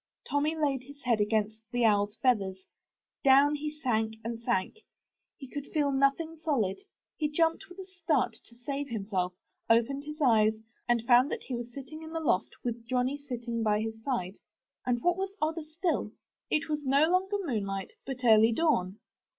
[0.27, 2.63] Tommy laid his head against the OwFs feathers.
[3.23, 4.77] Down he sank and sank.
[5.37, 6.79] He could feel nothing solid,—
[7.19, 9.35] he jumped with a start to save himself,
[9.69, 10.53] opened his eyes,
[10.89, 14.37] and found that he was sitting in the loft with Johnny sleeping by his side.
[14.87, 16.13] And what was odder still,
[16.49, 18.97] it was no longer moonlight, but early dawn.